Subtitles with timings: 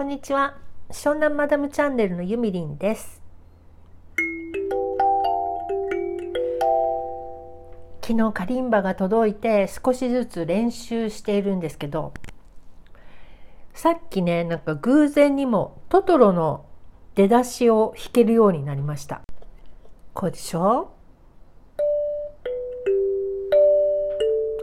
[0.00, 0.56] こんにちは。
[0.88, 3.20] 湘南マダムチャンネルのゆみりんです。
[8.00, 12.14] 昨日カリンバが届いて少しずつ練習しているんですけど
[13.74, 16.64] さっきねなんか偶然にもトトロの
[17.14, 19.20] 出だしを弾けるようになりました。
[20.14, 20.94] こうでしょ？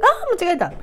[0.01, 0.73] あ間違えた。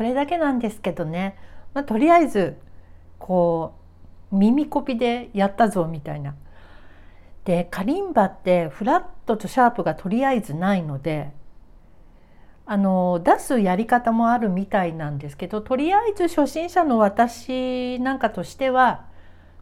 [0.00, 1.36] これだけなんですけどね、
[1.74, 2.56] まあ、とりあえず
[3.18, 3.74] こ
[4.32, 6.36] う耳コピでやったぞみたいな。
[7.44, 11.32] でカリンバってフラットとシャープがとりあえずないので
[12.64, 19.04] あの出すやり方もあるみたいなんですけどとりあえず初心者の私なんかとしては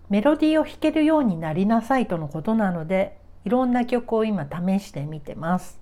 [0.08, 5.80] メロディーを弾けるようになりなさいとのことなのでいろんな曲を今試してみてます。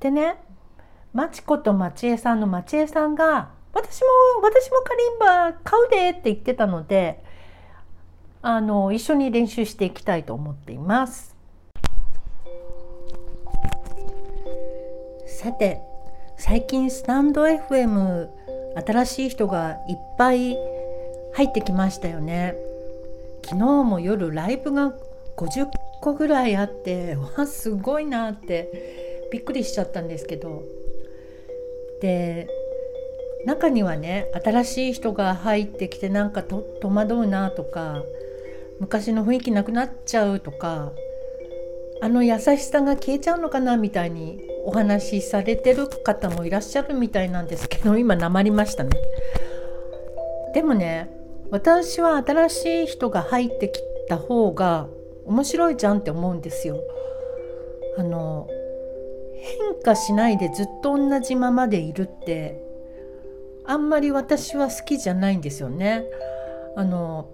[0.00, 0.36] でね
[1.12, 4.06] マチコとマチエさんのマチエさんが私も
[4.42, 7.22] 私もカリンバ買うでって言ってたので
[8.40, 11.36] あの一緒に練習していきたいと思っています。
[15.26, 15.80] さて
[16.38, 18.28] 最近スタンド FM
[18.86, 20.56] 新しい人がいっぱい
[21.34, 22.54] 入ってきましたよね。
[23.44, 24.94] 昨日も夜ライブが
[25.36, 25.68] 50
[26.00, 30.62] 個ぐらいあってわすごいなってびっくりしちゃったんですけど
[32.02, 32.48] で
[33.46, 38.02] 中にはね新しい人が入ってきてなんかと戸惑うなとか
[38.80, 40.92] 昔の雰囲気なくなっちゃうとか
[42.00, 48.90] あの優しさが消えちゃうのかなみたいにお話しされてる方もいらっしゃるみたいなんですけど 今なまりましたね。
[50.54, 51.08] でもね
[51.50, 54.88] 私は新しい人が入ってきた方が
[55.24, 56.78] 面白いじゃんって思うんですよ。
[57.96, 58.48] あの
[59.42, 62.62] 変化しないでずっと同じままでいるって
[63.64, 66.04] あんまり私は好きじゃないんですよね。
[66.76, 67.28] あの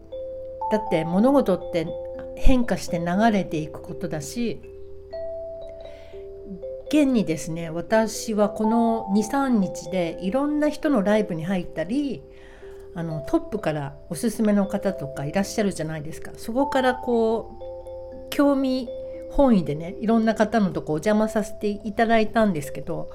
[0.71, 1.87] だって物事って
[2.37, 4.61] 変化して流れていくことだし
[6.89, 12.23] 現にですね私はこの23日でいろんな人のライブに入ったり
[12.95, 18.89] あのトップからおすすめの方とかいらっしゃるじゃないですかそこからこう興味
[19.31, 23.11] 本意でねいろんな方のとこお邪魔させていただいたんですけど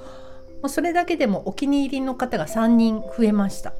[0.67, 3.73] それだけでもお気に入りの方が3人増えました。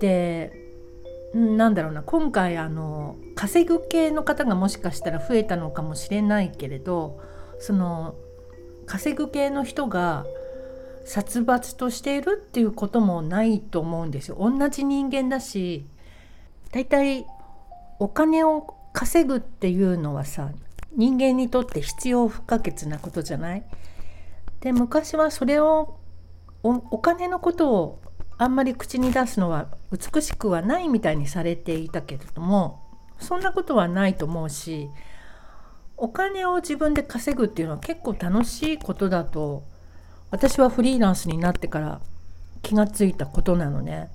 [0.00, 0.52] で
[1.34, 7.20] なんだろうな今回あの稼ぐ系の方がもしかしたら増えたのかもしれないけれど
[7.58, 8.14] その
[8.86, 10.24] 稼ぐ系の人が
[11.04, 14.36] 殺伐としているっていうこともないと思うんですよ。
[14.38, 15.84] 同じ人間だし
[16.70, 17.26] 大体
[17.98, 20.50] お金を稼ぐっていうのはさ
[20.96, 23.64] 人間にとって必要不可欠なことじゃない？
[24.60, 25.98] で昔はそれを
[26.62, 28.00] お金のことを
[28.36, 32.82] あんまり口に出すのは美しくはないみたいにされていたけれども
[33.18, 34.88] そんなことはないと思うし
[35.96, 39.64] お金を自分で稼ぐっていうのは結構楽しいことだと
[40.30, 42.00] 私はフリーランスになってから
[42.62, 44.10] 気がついたことなのね。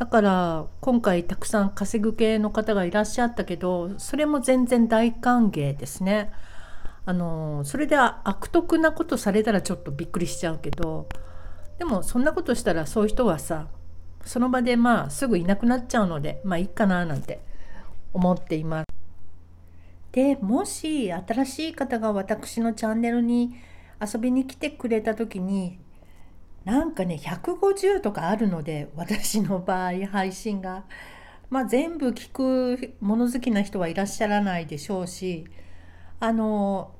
[0.00, 6.32] だから今回たくさん稼ぐ系の方がいらっしゃったけどそれも全然大歓迎ですね。
[7.04, 11.06] あのそれで悪徳なことされたらちょっとびっくりしちゃうけど
[11.78, 13.68] でもそんなことしたらそういう人はさ
[14.24, 17.42] その場でまあすぐいなくなっちゃうのでまあいいかななんて
[18.14, 18.86] 思っています。
[20.12, 23.54] でもし新しい方が私のチャンネルに
[24.00, 25.78] 遊びに来てくれた時に
[26.64, 30.84] なんかね150とかあるので 私の場合配信が。
[31.48, 35.46] まあ、全部聞く物好きな人はいらっしゃらないでしょうし
[36.20, 36.92] あの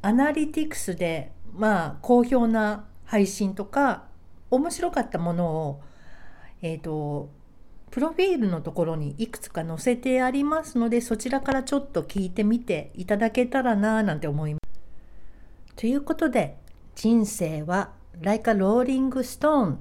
[0.00, 4.04] アナリティクスでまあ好評な配信とか
[4.48, 5.80] 面白かったものを
[6.62, 7.30] えっ、ー、と
[7.90, 15.74] プロフィールのところにいくつか載せてありますのでそちらからちょっと聞いてみていただけたらななんて思います。
[15.76, 16.56] ということで
[16.94, 17.90] 人生は
[18.20, 19.78] ライカ・ローリング・ストーン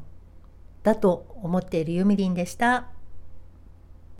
[0.83, 2.92] だと思っているユミリンでした。